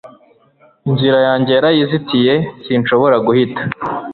inzira 0.89 1.17
yanjye 1.27 1.51
yarayizitiye, 1.57 2.33
sinshobora 2.65 3.15
guhita 3.25 3.61